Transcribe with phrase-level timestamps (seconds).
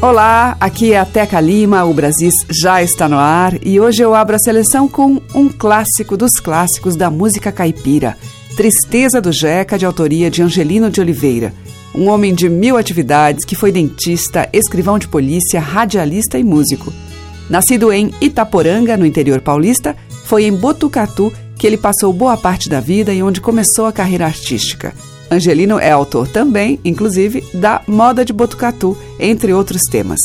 [0.00, 4.14] Olá, aqui é a Teca Lima, o Brasis já está no ar e hoje eu
[4.14, 8.16] abro a seleção com um clássico dos clássicos da música caipira,
[8.56, 11.52] Tristeza do Jeca, de autoria de Angelino de Oliveira.
[11.92, 16.92] Um homem de mil atividades que foi dentista, escrivão de polícia, radialista e músico.
[17.50, 22.78] Nascido em Itaporanga, no interior paulista, foi em Botucatu que ele passou boa parte da
[22.78, 24.94] vida e onde começou a carreira artística.
[25.30, 30.18] Angelino é autor também, inclusive, da Moda de Botucatu, entre outros temas.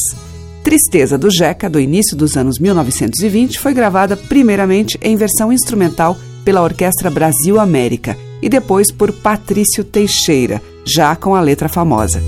[0.64, 6.62] Tristeza do Jeca, do início dos anos 1920, foi gravada primeiramente em versão instrumental pela
[6.62, 12.22] Orquestra Brasil América e depois por Patrício Teixeira, já com a letra famosa.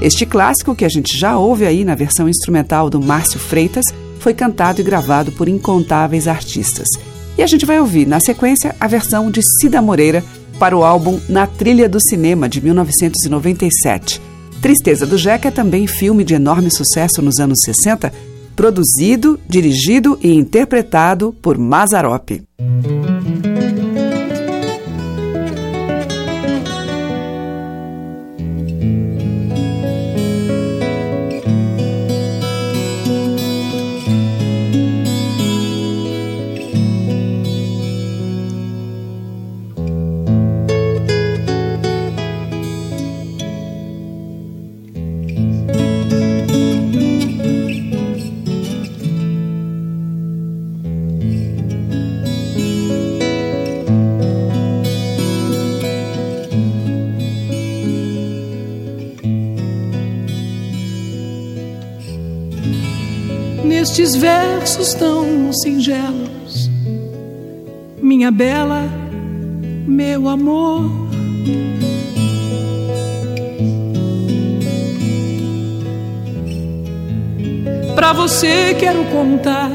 [0.00, 3.84] Este clássico, que a gente já ouve aí na versão instrumental do Márcio Freitas,
[4.18, 6.88] foi cantado e gravado por incontáveis artistas.
[7.36, 10.24] E a gente vai ouvir, na sequência, a versão de Cida Moreira
[10.58, 14.20] para o álbum Na Trilha do Cinema, de 1997.
[14.60, 18.12] Tristeza do Jeca é também filme de enorme sucesso nos anos 60,
[18.56, 22.42] produzido, dirigido e interpretado por Mazarop.
[65.62, 66.70] Singelos,
[68.00, 68.84] minha bela,
[69.86, 70.90] meu amor.
[77.94, 79.70] Pra você quero contar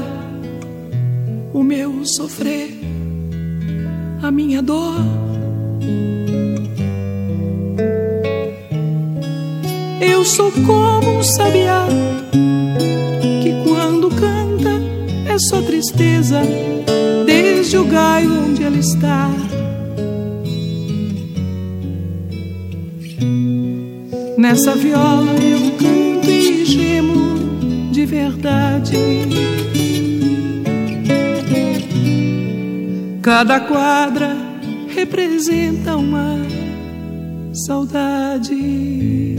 [1.54, 2.80] o meu sofrer,
[4.22, 4.96] a minha dor.
[10.02, 11.86] Eu sou como um sabiá
[15.84, 16.42] tristeza
[17.26, 19.30] desde o gaio onde ela está.
[24.38, 28.96] Nessa viola eu canto e gemo de verdade.
[33.22, 34.38] Cada quadra
[34.88, 36.38] representa uma
[37.66, 39.33] saudade.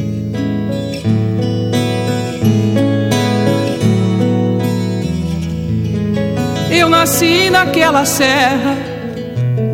[7.04, 8.78] Nasci naquela serra,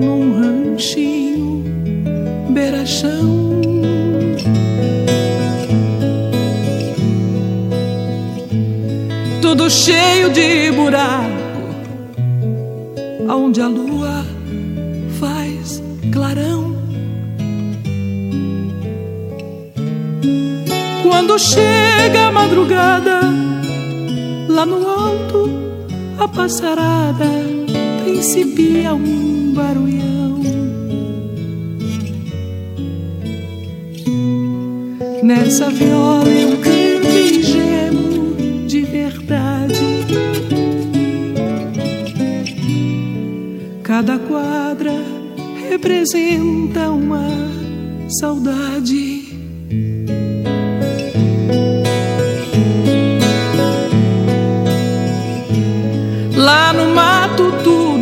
[0.01, 1.63] num ranchinho,
[2.51, 3.61] beira-chão.
[9.41, 11.31] Tudo cheio de buraco,
[13.29, 14.27] onde a lua
[15.21, 15.81] faz
[16.13, 16.75] clarão.
[21.05, 23.21] Quando chega a madrugada,
[24.49, 25.70] lá no alto
[26.21, 27.25] a passarada
[28.05, 30.41] principia um barulhão.
[35.23, 40.05] Nessa viola eu canto e gemo de verdade.
[43.83, 44.93] Cada quadra
[45.71, 47.29] representa uma
[48.21, 49.10] saudade.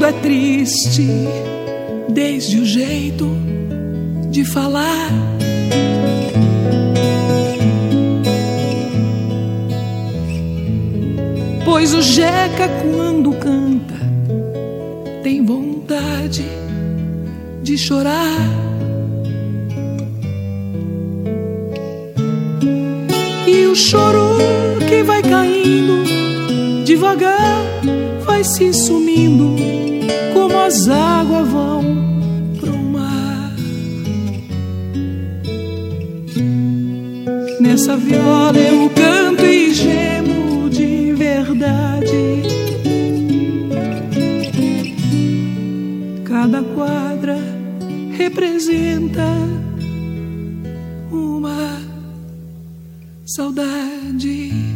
[0.08, 1.06] É triste,
[2.08, 3.28] desde o jeito
[4.30, 5.10] de falar.
[11.62, 13.96] Pois o Jeca, quando canta,
[15.22, 16.46] tem vontade
[17.62, 18.48] de chorar.
[23.46, 24.38] E o choro
[24.88, 26.02] que vai caindo,
[26.84, 27.68] devagar
[28.24, 29.56] vai se sumindo,
[30.68, 31.82] as águas vão
[32.60, 33.54] pro mar.
[37.58, 42.42] Nessa viola eu canto e gemo de verdade.
[46.24, 47.38] Cada quadra
[48.18, 49.26] representa
[51.10, 51.80] uma
[53.24, 54.67] saudade.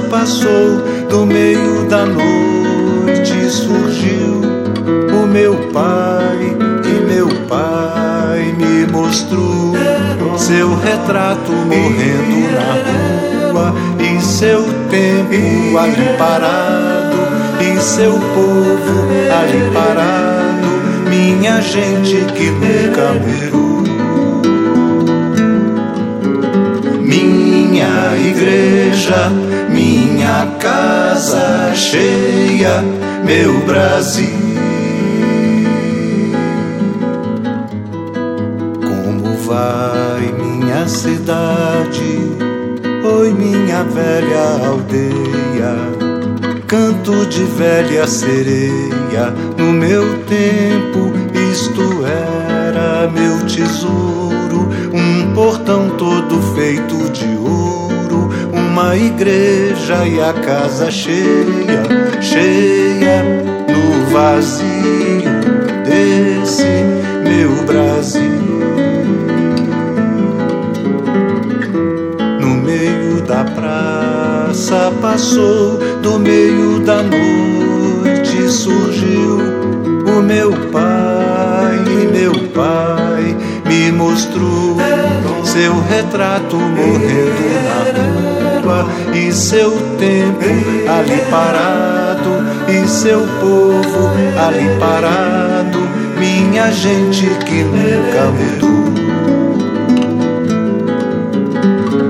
[0.00, 4.42] Passou, no meio da noite surgiu
[5.12, 9.74] o meu pai e meu pai me mostrou
[10.36, 17.18] seu retrato morrendo na rua e seu tempo ali parado
[17.60, 23.77] e seu povo ali parado, minha gente que nunca virou.
[28.18, 29.30] Igreja,
[29.70, 32.82] minha casa cheia,
[33.24, 34.38] meu Brasil.
[38.80, 42.18] Como vai minha cidade?
[43.04, 45.76] Oi, minha velha aldeia,
[46.66, 49.32] canto de velha sereia.
[49.56, 51.12] No meu tempo,
[51.50, 57.87] isto era meu tesouro, um portão todo feito de ouro,
[58.78, 61.82] uma igreja e a casa cheia,
[62.20, 63.24] cheia
[63.68, 65.32] no vazio
[65.84, 66.62] desse
[67.24, 68.38] meu Brasil.
[73.26, 79.38] da praça passou, do meio da noite surgiu
[80.06, 81.78] o meu pai,
[82.10, 83.36] meu pai
[83.66, 84.78] me mostrou
[85.44, 88.37] seu retrato morrendo na rua
[89.14, 90.44] e seu tempo
[90.88, 92.30] ali parado
[92.68, 94.10] e seu povo
[94.46, 95.78] ali parado,
[96.18, 98.78] minha gente que nunca mudou.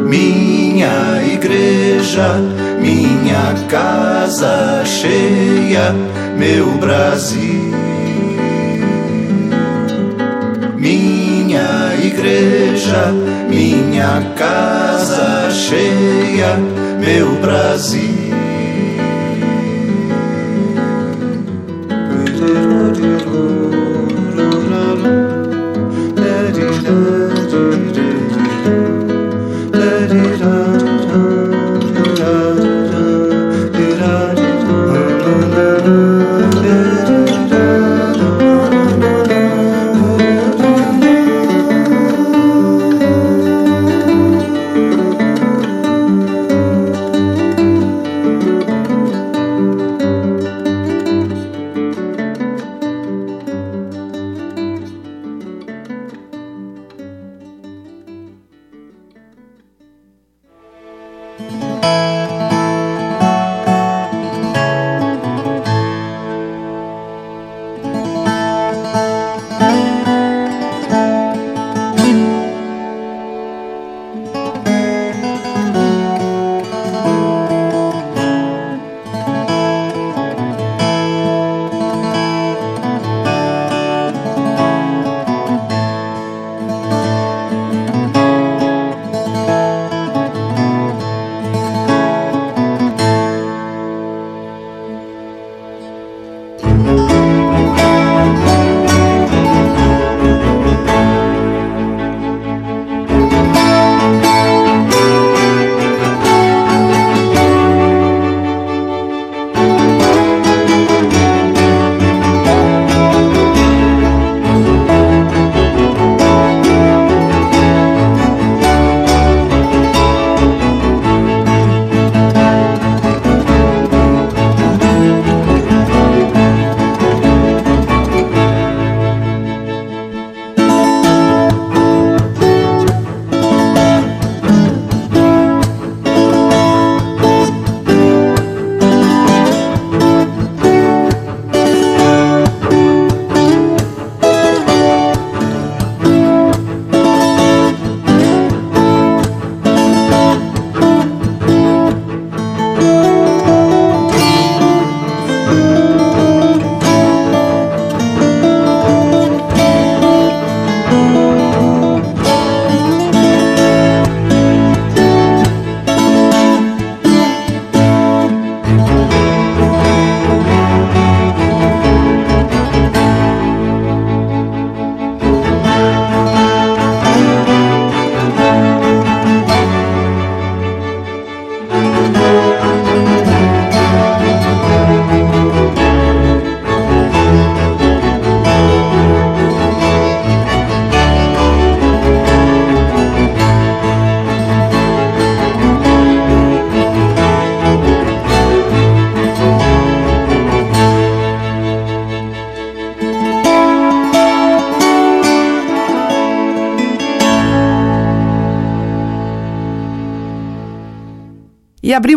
[0.09, 2.37] minha igreja,
[2.81, 5.93] minha casa cheia,
[6.37, 7.73] meu Brasil.
[10.77, 11.18] Minha
[12.09, 13.13] igreja,
[13.49, 16.57] minha casa cheia,
[16.99, 18.28] meu Brasil.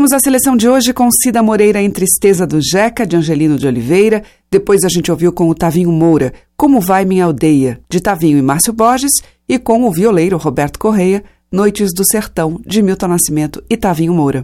[0.02, 3.68] Abrimos a seleção de hoje com Cida Moreira em Tristeza do Jeca, de Angelino de
[3.68, 4.24] Oliveira.
[4.50, 8.42] Depois a gente ouviu com o Tavinho Moura, Como Vai Minha Aldeia, de Tavinho e
[8.42, 9.12] Márcio Borges.
[9.48, 14.44] E com o violeiro Roberto Correia, Noites do Sertão, de Milton Nascimento e Tavinho Moura.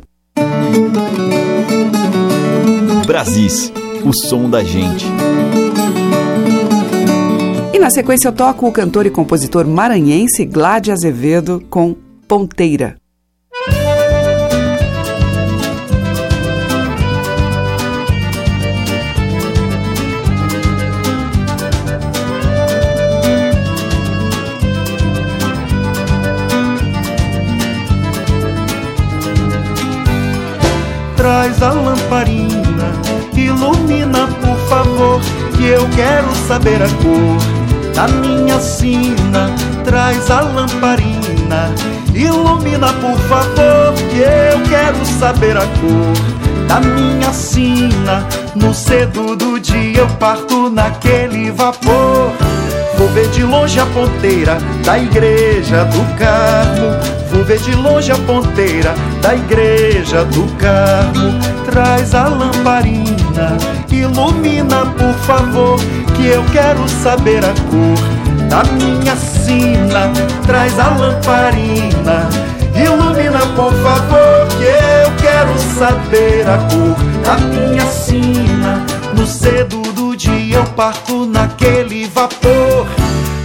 [3.07, 3.73] Brasis,
[4.05, 5.07] o som da gente.
[7.73, 11.95] E na sequência eu toco o cantor e compositor maranhense Glad Azevedo com
[12.27, 12.95] Ponteira.
[31.27, 32.93] Traz a lamparina,
[33.35, 35.19] ilumina por favor,
[35.57, 39.49] que eu quero saber a cor da minha sina.
[39.83, 41.69] Traz a lamparina,
[42.13, 48.25] ilumina por favor, que eu quero saber a cor da minha sina.
[48.55, 52.31] No cedo do dia eu parto naquele vapor.
[53.17, 58.93] Ver de longe a ponteira da igreja do Carmo Vou ver de longe a ponteira
[59.23, 61.39] da igreja do Carmo.
[61.65, 63.57] Traz a lamparina,
[63.91, 65.79] ilumina por favor,
[66.15, 70.11] que eu quero saber a cor da minha sina.
[70.45, 72.29] Traz a lamparina,
[72.75, 76.95] ilumina por favor, que eu quero saber a cor
[77.25, 78.85] da minha sina.
[79.17, 79.86] No cedo do
[80.17, 82.87] dia eu parto naquele vapor.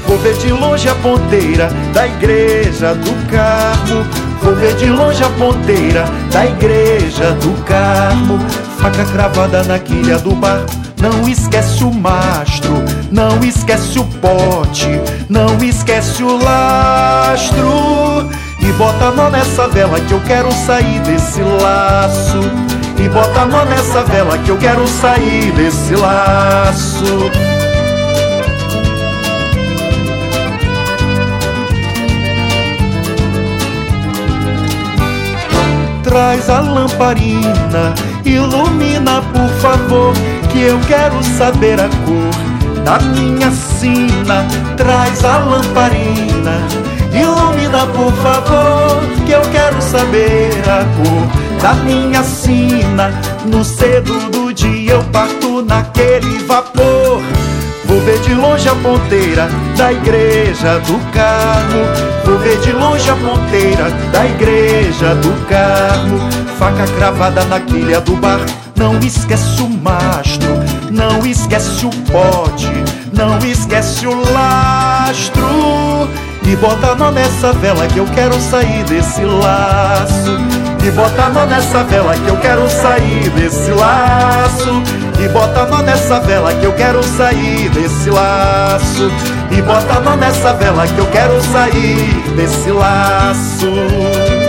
[0.07, 4.05] Vou ver de longe a ponteira da igreja do Carmo.
[4.43, 8.39] Vou ver de longe a ponteira da igreja do Carmo.
[8.79, 10.65] Faca cravada na quilha do bar.
[10.99, 12.73] Não esquece o mastro,
[13.11, 14.89] não esquece o pote,
[15.29, 18.31] não esquece o lastro.
[18.61, 22.82] E bota nó nessa vela que eu quero sair desse laço.
[23.03, 27.33] E bota nó nessa vela que eu quero sair desse laço.
[36.05, 37.95] traz a lamparina,
[38.25, 40.13] ilumina por favor,
[40.51, 44.47] que eu quero saber a cor da minha sina.
[44.77, 46.61] Traz a lamparina,
[47.13, 53.13] ilumina por favor, que eu quero saber a cor da minha sina.
[53.47, 57.23] No cedo do dia eu parto naquele vapor.
[57.85, 61.85] Vou ver de longe a ponteira da igreja do Carmo.
[62.25, 66.19] Vou ver de longe a ponteira da igreja do Carmo.
[66.59, 68.41] Faca cravada na quilha do bar.
[68.77, 70.49] Não esquece o mastro,
[70.91, 72.69] não esquece o pote,
[73.13, 76.09] não esquece o lastro.
[76.45, 80.72] E bota nó nessa vela que eu quero sair desse laço.
[80.85, 84.83] E bota nó nessa vela que eu quero sair desse laço.
[85.23, 89.11] E bota nó nessa vela que eu quero sair desse laço.
[89.51, 94.42] E bota nó nessa vela que eu quero sair desse laço.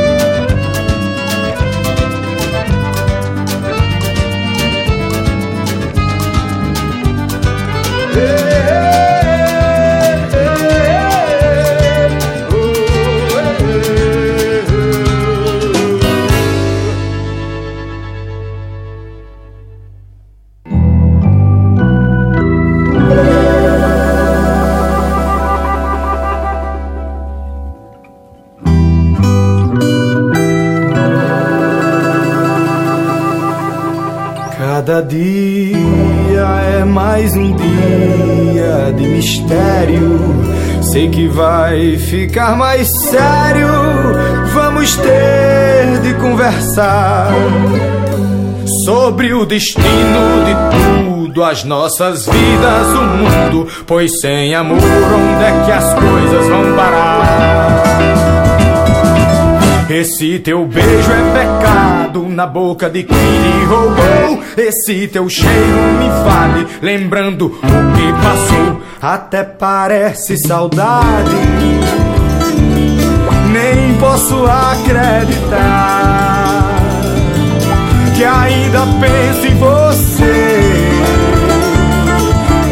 [34.94, 35.80] Cada dia
[36.80, 40.20] é mais um dia de mistério.
[40.84, 43.70] Sei que vai ficar mais sério.
[44.54, 47.32] Vamos ter de conversar
[48.86, 53.68] sobre o destino de tudo, as nossas vidas, o mundo.
[53.88, 57.83] Pois sem amor, onde é que as coisas vão parar?
[60.04, 64.44] Esse teu beijo é pecado na boca de quem lhe roubou.
[64.58, 65.54] Esse teu cheiro
[65.98, 68.82] me vale, lembrando o que passou.
[69.02, 71.32] Até parece saudade,
[73.54, 75.64] nem posso acreditar
[78.14, 80.74] que ainda penso em você.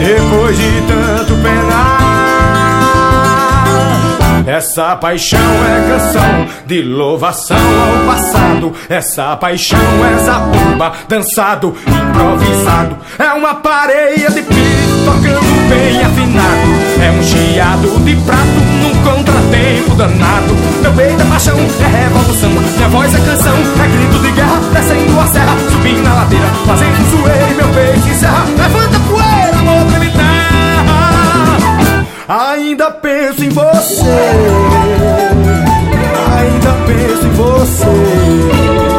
[0.06, 1.61] Depois de tanto penar.
[4.46, 8.74] Essa paixão é canção de louvação ao passado.
[8.90, 12.98] Essa paixão é zabumba, dançado, improvisado.
[13.20, 16.72] É uma pareia de pito tocando bem afinado.
[17.02, 20.56] É um chiado de prato num contratempo danado.
[20.82, 22.50] Meu peito é paixão, é revolução.
[22.50, 27.10] Minha voz é canção, é grito de guerra, descendo a serra, subindo a ladeira, fazendo
[27.12, 28.46] zoeira e meu peito encerra.
[28.58, 29.31] Levanta poeira,
[32.34, 34.06] Ainda penso em você,
[36.32, 38.91] ainda penso em você.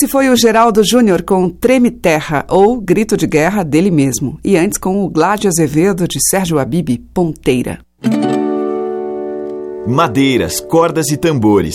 [0.00, 4.38] Esse foi o Geraldo Júnior com Treme Terra, ou Grito de Guerra dele mesmo.
[4.44, 7.80] E antes com o Gládio Azevedo de Sérgio Abib, Ponteira.
[9.88, 11.74] Madeiras, cordas e tambores.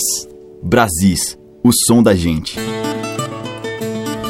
[0.62, 2.58] Brasis, o som da gente.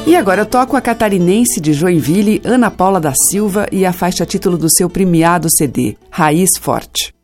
[0.05, 4.27] E agora eu toco a catarinense de Joinville, Ana Paula da Silva, e a faixa
[4.27, 7.15] título do seu premiado CD, Raiz Forte.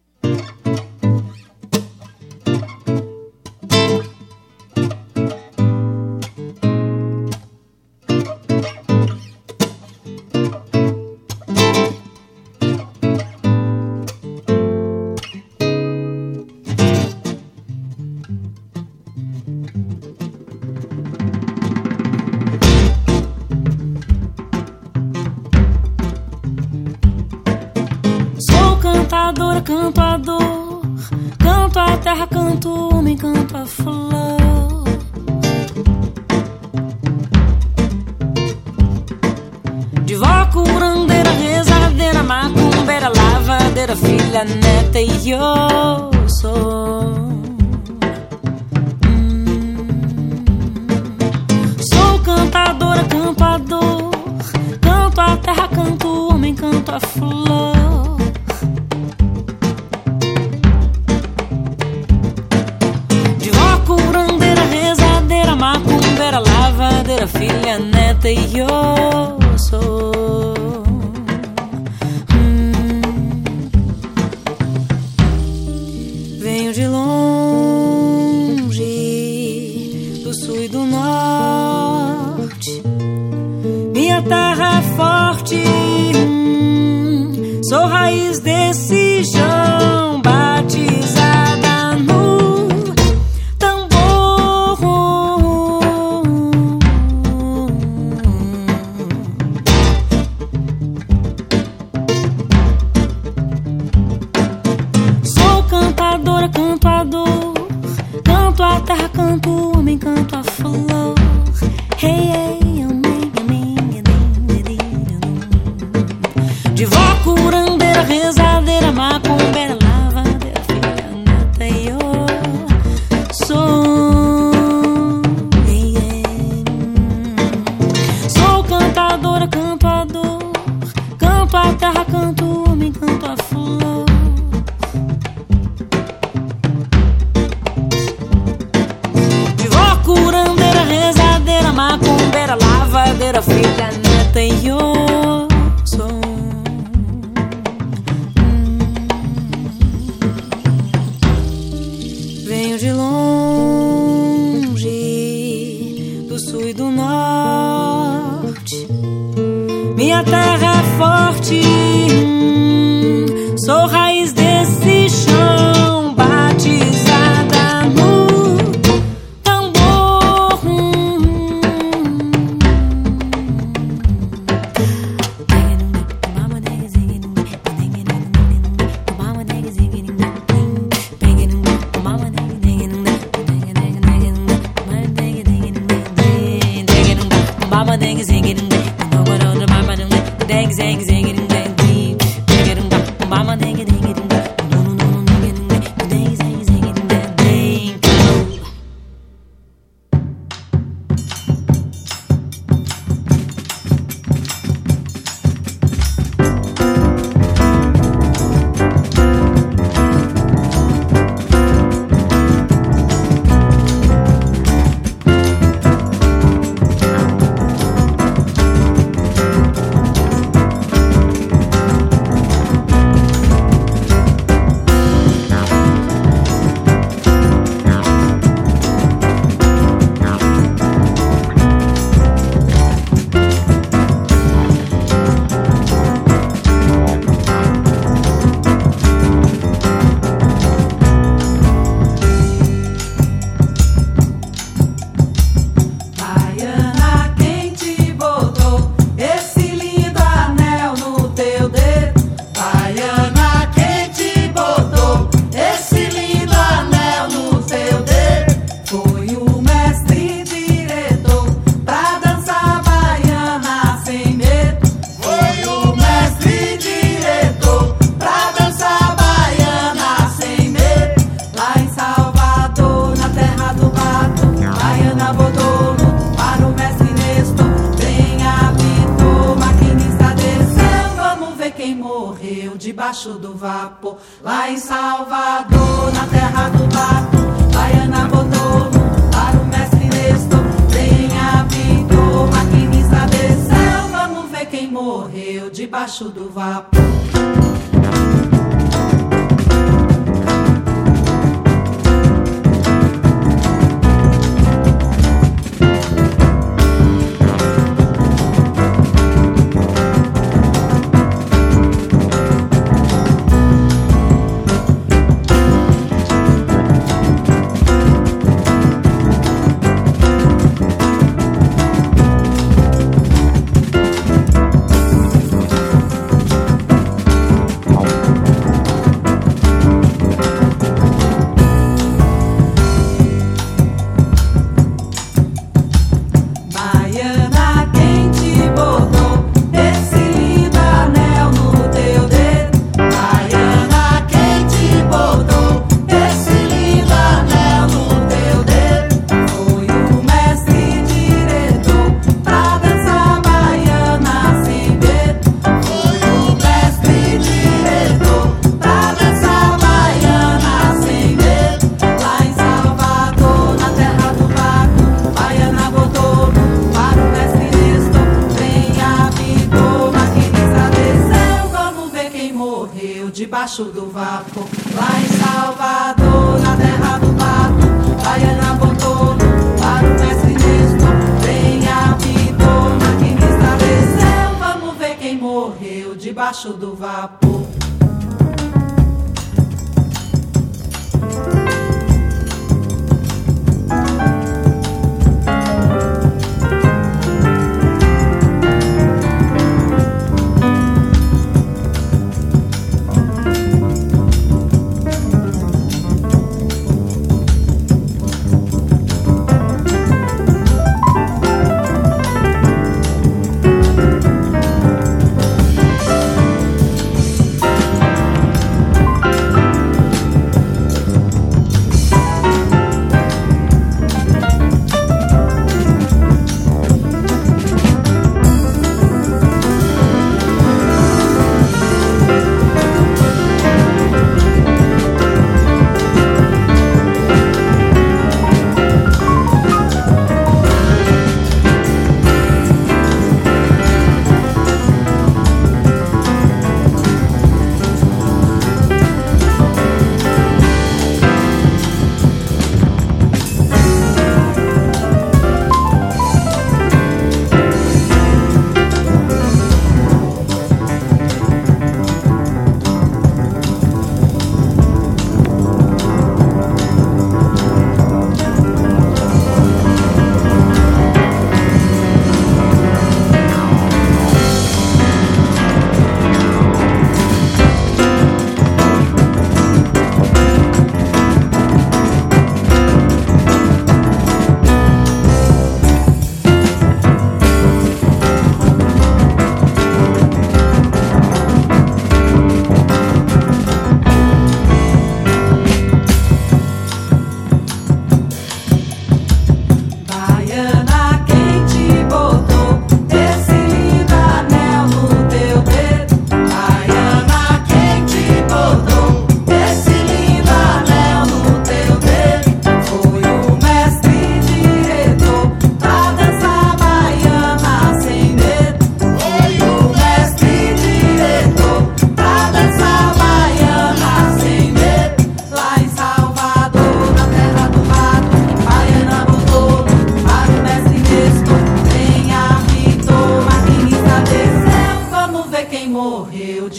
[110.01, 110.30] gone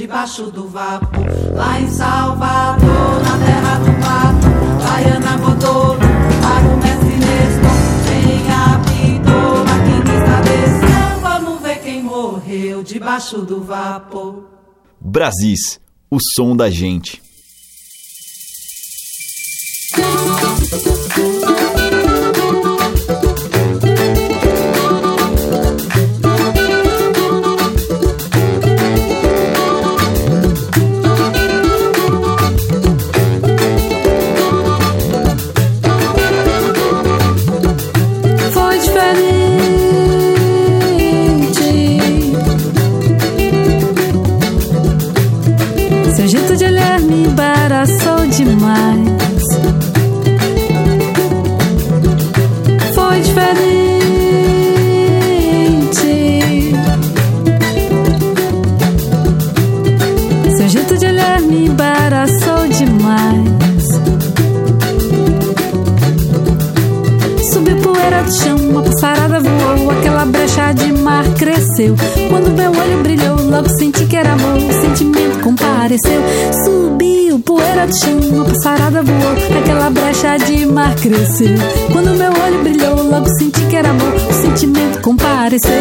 [0.02, 1.24] debaixo do vapor.
[1.54, 4.48] Lá em Salvador, na terra do mato,
[4.84, 5.96] Baiana botou
[6.42, 7.72] para o mestre Nestor.
[8.52, 11.22] A pitola, maquinista desceu.
[11.22, 14.46] Vamos ver quem morreu debaixo do vapor.
[15.00, 17.22] Brasis, o som da gente.
[48.46, 49.11] demais.
[72.30, 74.58] Quando meu olho brilhou, logo senti que era amor.
[74.58, 76.22] O sentimento compareceu.
[76.64, 79.60] Subiu, poeira do chão, uma passarada voou.
[79.60, 81.58] Aquela brecha de mar cresceu.
[81.92, 84.14] Quando meu olho brilhou, logo senti que era amor.
[84.14, 85.72] O sentimento compareceu.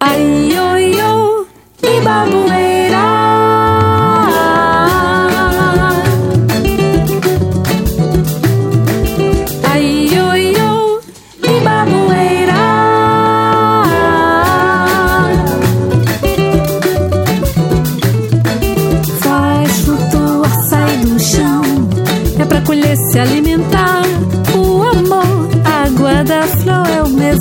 [0.00, 1.46] Ai, oi, oi,
[1.82, 2.00] e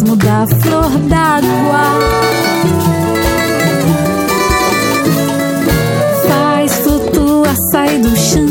[0.07, 1.81] mesmo da flor d'água.
[6.27, 8.47] Faz flutuar, sai do chão.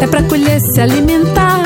[0.00, 1.62] É pra colher, se alimentar.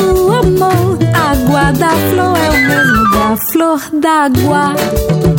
[0.00, 5.37] O amor, água da flor é o mesmo da flor d'água.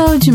[0.00, 0.29] episode.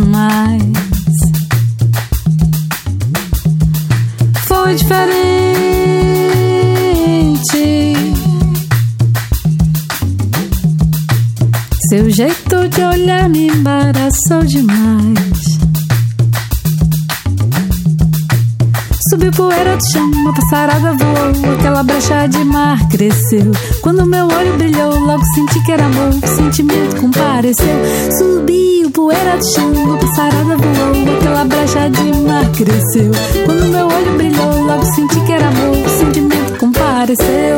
[22.95, 23.51] Cresceu.
[23.81, 27.75] Quando meu olho brilhou, logo senti que era amor, o sentimento compareceu.
[28.17, 33.11] Subiu poeira do chão, uma passarada voou, aquela brecha de mar cresceu.
[33.45, 37.57] Quando meu olho brilhou, logo senti que era amor, o sentimento compareceu.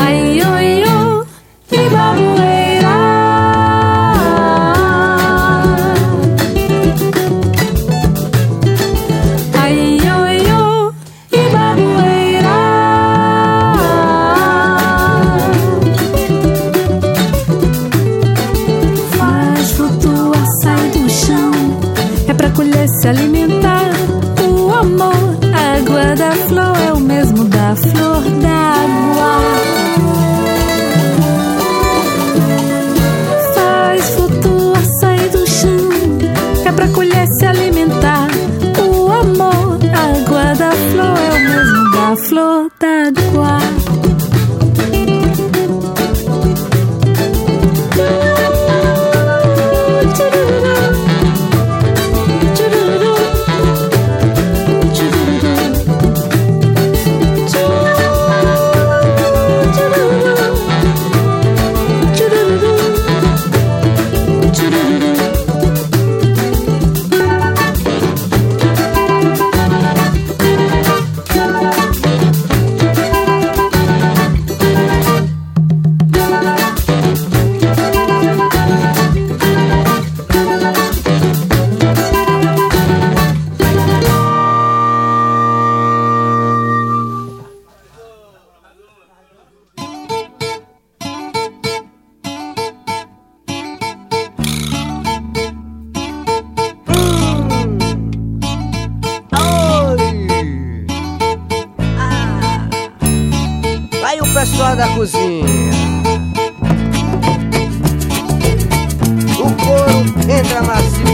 [0.00, 0.87] Ai, oi, oi,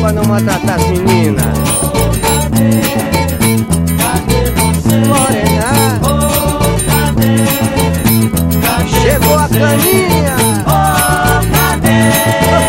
[0.05, 1.47] pra não maltratar as meninas.
[5.09, 5.99] Morena,
[8.87, 10.37] chegou a caninha.
[11.55, 12.63] Cadê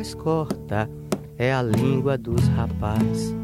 [0.00, 0.88] mais corta
[1.36, 3.34] é a língua dos rapazes.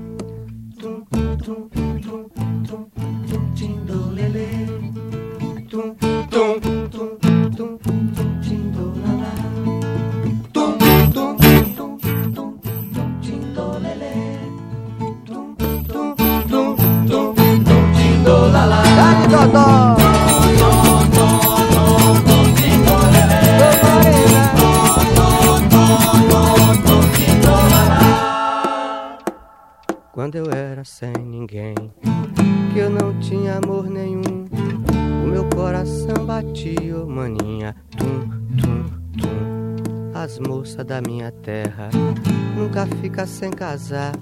[43.66, 44.12] Casar,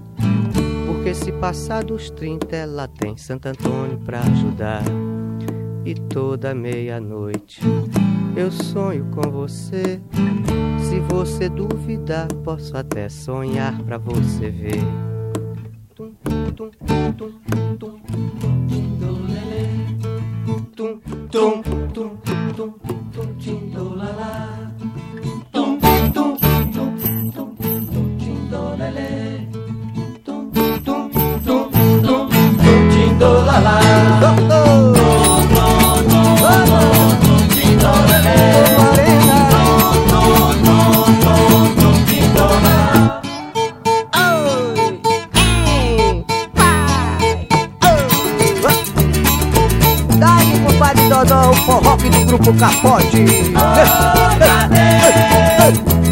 [0.86, 4.82] porque se passar dos 30 ela tem Santo Antônio pra ajudar.
[5.84, 7.60] E toda meia-noite
[8.34, 10.00] eu sonho com você.
[10.88, 14.80] Se você duvidar, posso até sonhar pra você ver.
[15.94, 18.00] Tum, tum, tum, tum, tum,
[18.66, 19.68] tindolelê.
[20.46, 22.70] Tum, tum, tum, tum,
[23.12, 24.54] tum, tindolala.
[24.56, 24.63] Tum,
[50.74, 53.24] compadre Dodó, o forró do grupo Capote.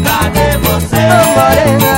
[0.03, 1.03] Cadê você?
[1.09, 1.92] Ô, morena,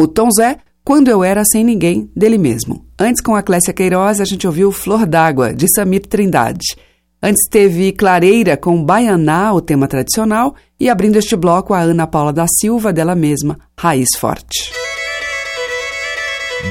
[0.00, 2.86] o Tom Zé, Quando Eu Era Sem Ninguém, dele mesmo.
[2.98, 6.74] Antes, com a Clécia Queiroz, a gente ouviu Flor d'Água, de Samir Trindade.
[7.22, 12.32] Antes teve Clareira com Baianá, o tema tradicional, e abrindo este bloco a Ana Paula
[12.32, 14.72] da Silva, dela mesma, Raiz Forte.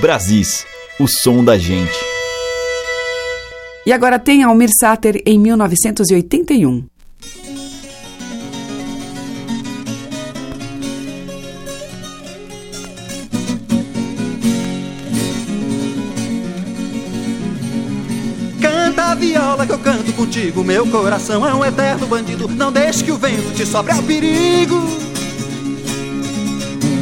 [0.02, 0.66] Brasis,
[1.00, 2.00] o som da gente.
[3.86, 6.84] E agora tem Almir Sater em 1981.
[19.20, 20.64] Viola que eu canto contigo.
[20.64, 22.48] Meu coração é um eterno bandido.
[22.48, 24.76] Não deixe que o vento te sobre ao perigo.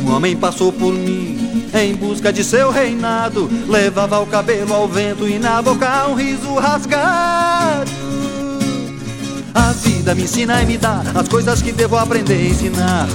[0.06, 3.50] Um homem passou por mim em busca de seu reinado.
[3.68, 7.92] Levava o cabelo ao vento e na boca um riso rasgado.
[9.54, 13.08] A vida me ensina e me dá as coisas que devo aprender a ensinar.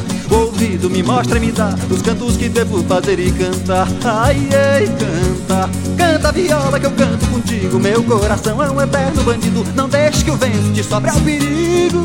[0.62, 3.88] Ouvido me mostra e me dá os cantos que devo fazer e cantar.
[4.04, 7.80] Ai, ai, canta, canta a viola que eu canto contigo.
[7.80, 9.66] Meu coração é um eterno bandido.
[9.74, 11.98] Não deixe que o vento te sobre ao perigo.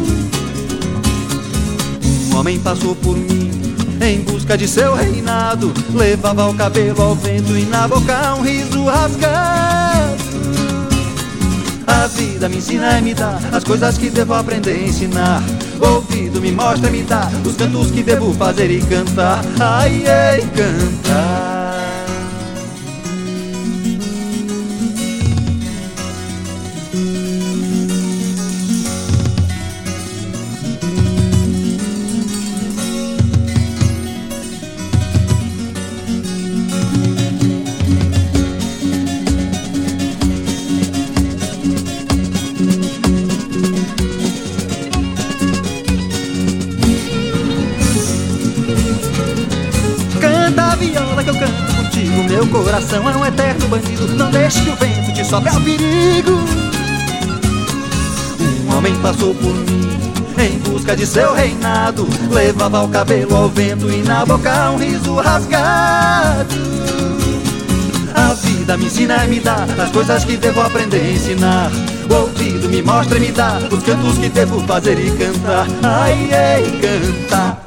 [2.32, 3.52] Um homem passou por mim
[4.02, 5.72] em busca de seu reinado.
[5.94, 10.18] Levava o cabelo ao vento e na boca um riso rasgado.
[11.86, 15.44] A vida me ensina e me dá as coisas que devo aprender a ensinar.
[15.82, 19.44] Ouvido me mostra me dá os cantos que devo fazer e cantar.
[19.60, 21.57] Ai, ai, cantar.
[61.18, 62.08] Seu reinado.
[62.30, 66.56] Levava o cabelo ao vento e na boca um riso rasgado.
[68.14, 71.72] A vida me ensina e me dá as coisas que devo aprender e ensinar.
[72.10, 75.66] O ouvido me mostra e me dá os cantos que devo fazer e cantar.
[75.82, 77.67] Ai, ai, cantar.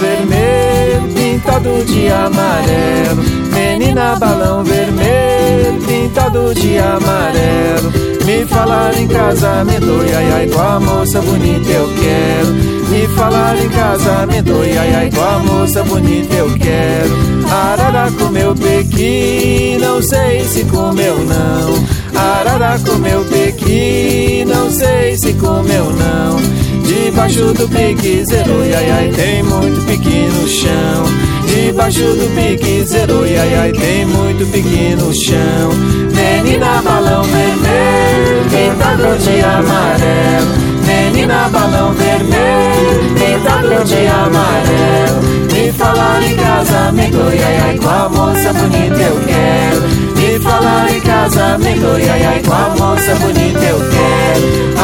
[0.00, 7.92] vermelho pintado de amarelo Menina balão vermelho, pintado de amarelo.
[8.24, 12.52] Me falar em casamento, ai ai, com a moça bonita eu quero.
[12.88, 17.48] Me falar em casamento, ai ai, com a moça bonita eu quero.
[17.48, 22.20] Arara comeu pequi, não sei se comeu não.
[22.20, 26.63] Arara comeu pequi, não sei se comeu não.
[26.94, 31.04] Debaixo do pique zero, ai ai, tem muito pique no chão.
[31.44, 35.70] Debaixo do pique zero, ai ai, tem muito pique no chão.
[36.14, 40.54] Menina balão vermelho, pintado de amarelo.
[40.86, 45.20] Menina balão vermelho, pintado de amarelo.
[45.52, 50.14] Me falar em casamento, ai ai, com a moça bonita eu quero.
[50.16, 54.83] Me falar em casamento, ai ai, com a moça bonita eu quero.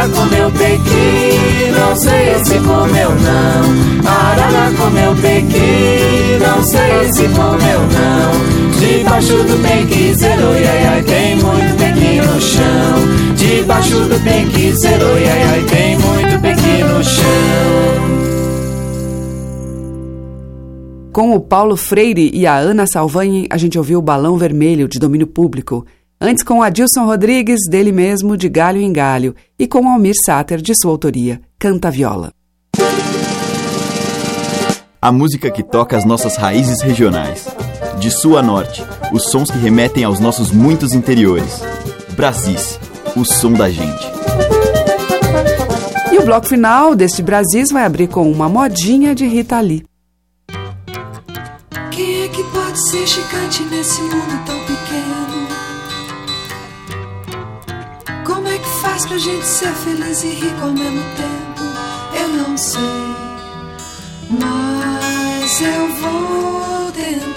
[0.00, 4.10] Arara comeu pequi, não sei se comeu não.
[4.10, 8.78] Arara comeu pequi, não sei se comeu não.
[8.80, 13.34] Debaixo do pequi zero, ai ai, tem muito pequi no chão.
[13.36, 18.20] Debaixo do pequi zero, ai ai, tem muito pequi no chão.
[21.12, 24.98] Com o Paulo Freire e a Ana Salvanha, a gente ouviu o Balão Vermelho, de
[24.98, 25.84] domínio público.
[26.22, 29.34] Antes com Adilson Rodrigues, dele mesmo, de Galho em Galho.
[29.58, 32.30] E com Almir Sater, de sua autoria, Canta Viola.
[35.00, 37.48] A música que toca as nossas raízes regionais.
[37.98, 41.62] De sul a norte, os sons que remetem aos nossos muitos interiores.
[42.10, 42.78] Brasis,
[43.16, 44.06] o som da gente.
[46.12, 49.86] E o bloco final deste Brasis vai abrir com uma modinha de Rita Lee.
[51.90, 55.29] Quem é que pode ser gigante nesse mundo tão pequeno?
[58.90, 61.62] Faz pra gente ser feliz e rico ao mesmo tempo?
[62.12, 62.80] Eu não sei,
[64.30, 67.30] mas eu vou tentar.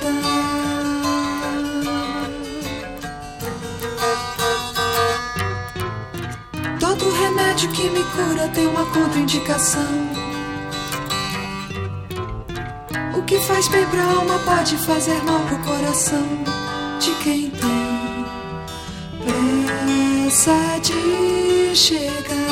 [6.80, 9.94] Todo remédio que me cura tem uma contraindicação.
[13.16, 16.28] O que faz bem pra alma pode fazer mal pro coração
[17.00, 17.73] de quem tem
[20.34, 20.92] सज
[21.78, 22.43] Sheikh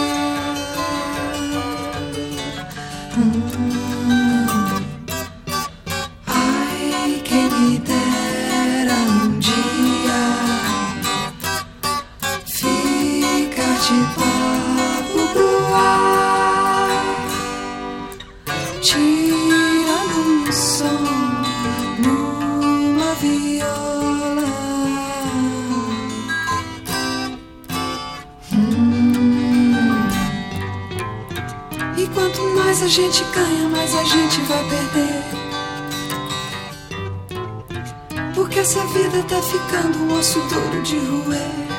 [39.41, 41.70] ficando um osso duro de roer.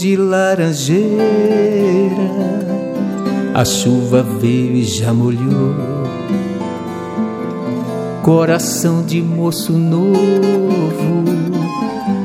[0.00, 1.04] De laranjeira,
[3.52, 5.74] a chuva veio e já molhou.
[8.22, 10.16] Coração de moço novo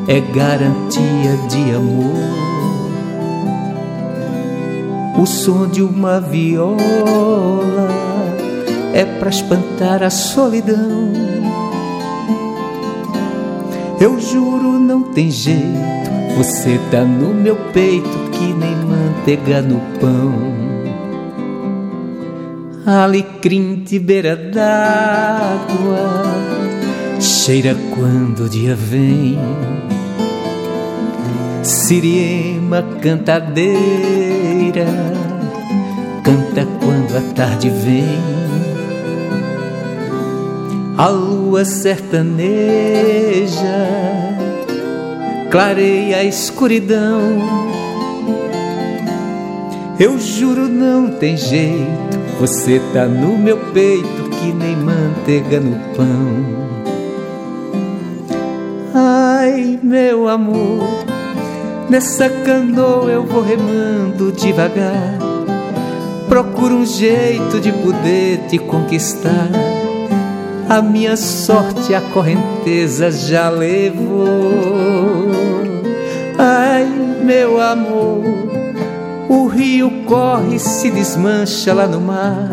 [0.08, 2.16] é garantia de amor.
[5.22, 6.78] O som de uma viola
[8.94, 11.12] é para espantar a solidão.
[14.00, 16.05] Eu juro, não tem jeito
[16.36, 20.54] você tá no meu peito que nem manteiga no pão.
[22.86, 26.24] Alecrim de beira d'água,
[27.22, 29.40] cheira quando o dia vem.
[31.64, 34.86] Siriema cantadeira,
[36.22, 38.20] canta quando a tarde vem.
[40.98, 42.86] A lua sertaneja
[45.50, 47.22] clareia a escuridão.
[50.00, 56.66] Eu juro, não tem jeito, você tá no meu peito que nem manteiga no pão.
[58.94, 60.84] Ai, meu amor,
[61.90, 65.18] nessa canoa eu vou remando devagar.
[66.28, 69.50] Procuro um jeito de poder te conquistar.
[70.68, 75.30] A minha sorte a correnteza já levou.
[76.40, 76.86] Ai,
[77.24, 78.24] meu amor,
[79.30, 82.50] o rio corre e se desmancha lá no mar.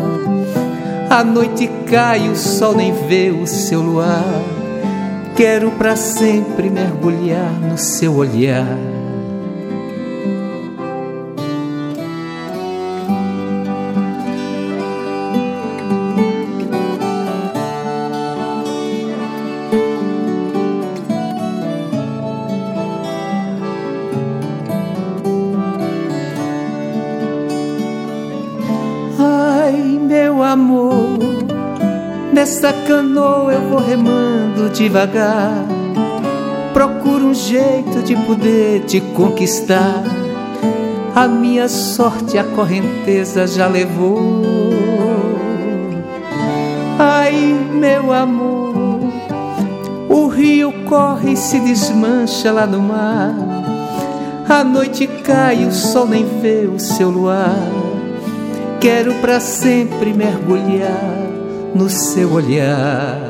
[1.09, 4.23] A noite cai, o sol nem vê o seu luar.
[5.35, 8.92] Quero para sempre mergulhar no seu olhar.
[34.73, 35.65] Devagar.
[36.73, 40.03] Procuro um jeito de poder te conquistar.
[41.15, 44.41] A minha sorte a correnteza já levou.
[46.97, 47.35] Ai,
[47.71, 48.99] meu amor,
[50.09, 53.35] o rio corre e se desmancha lá no mar.
[54.49, 57.55] A noite cai, o sol nem vê o seu luar.
[58.79, 61.13] Quero para sempre mergulhar
[61.73, 63.22] no seu olhar.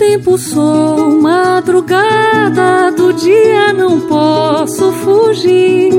[0.00, 5.92] Tempo sou madrugada, do dia não posso fugir.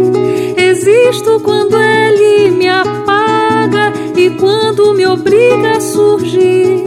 [0.58, 6.84] Existo quando ele me apaga e quando me obriga a surgir.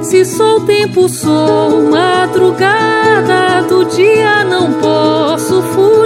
[0.00, 5.97] Se sou tempo, sou madrugada, do dia não posso fugir.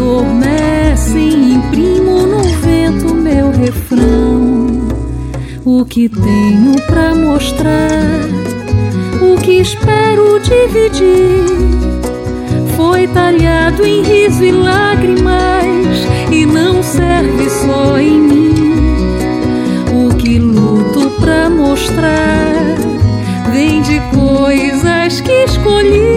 [0.00, 4.66] Adormecem, imprimo no vento meu refrão.
[5.62, 7.90] O que tenho pra mostrar,
[9.20, 11.44] o que espero dividir,
[12.76, 18.54] foi talhado em riso e lágrimas e não serve só em mim.
[19.92, 22.54] O que luto pra mostrar
[23.52, 26.09] vem de coisas que escolhi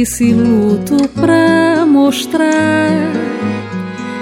[0.00, 2.48] E se luto pra mostrar,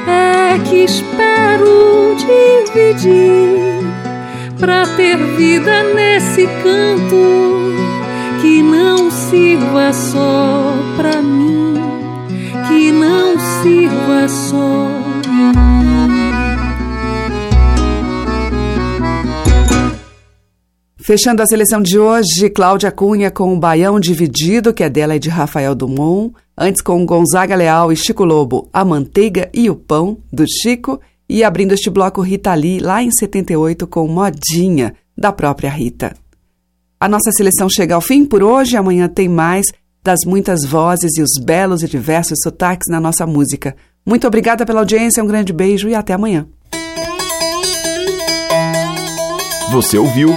[0.09, 3.87] é que espero dividir
[4.59, 7.76] pra ter vida nesse canto
[8.43, 10.68] que não sirva só
[21.09, 25.19] Fechando a seleção de hoje, Cláudia Cunha com o Baião Dividido, que é dela e
[25.19, 26.35] de Rafael Dumont.
[26.55, 31.01] Antes com Gonzaga Leal e Chico Lobo, A Manteiga e o Pão, do Chico.
[31.27, 36.15] E abrindo este bloco Rita Lee, lá em 78, com Modinha, da própria Rita.
[37.01, 38.77] A nossa seleção chega ao fim por hoje.
[38.77, 39.65] Amanhã tem mais
[40.05, 43.75] das muitas vozes e os belos e diversos sotaques na nossa música.
[44.05, 46.47] Muito obrigada pela audiência, um grande beijo e até amanhã.
[49.73, 50.37] Você ouviu